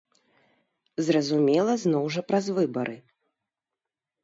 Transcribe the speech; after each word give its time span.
Зразумела, 1.09 1.73
зноў 1.85 2.03
жа 2.17 2.21
праз 2.33 2.45
выбары. 2.59 2.99